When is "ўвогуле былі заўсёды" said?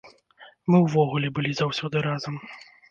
0.85-2.07